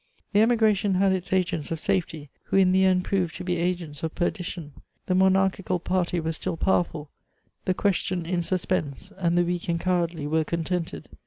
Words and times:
The 0.33 0.41
emigration 0.41 0.95
had 0.95 1.11
its 1.13 1.31
agents 1.31 1.69
of 1.69 1.79
safety, 1.79 2.31
who 2.45 2.57
in 2.57 2.71
the 2.71 2.85
end 2.85 3.03
proved 3.05 3.35
to 3.35 3.43
be 3.43 3.57
agents 3.57 4.01
of 4.01 4.15
perdition. 4.15 4.71
The 5.05 5.13
monarchical 5.13 5.77
party 5.77 6.19
was 6.19 6.37
still 6.37 6.57
powerful, 6.57 7.11
the 7.65 7.75
question 7.75 8.25
in 8.25 8.41
suspense, 8.41 9.11
and 9.19 9.37
the 9.37 9.45
weak 9.45 9.69
and 9.69 9.79
cowardly 9.79 10.25
were 10.25 10.43
contented. 10.43 11.07